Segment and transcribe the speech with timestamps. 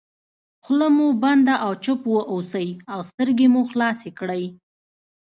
[0.63, 4.43] خوله مو بنده او چوپ واوسئ او سترګې مو خلاصې کړئ.